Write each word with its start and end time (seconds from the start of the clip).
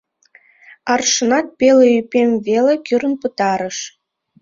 Аршынат 0.91 1.47
пеле 1.59 1.87
ӱпем 1.99 2.31
веле 2.47 2.73
кӱрын 2.87 3.13
пытарыш 3.21 3.77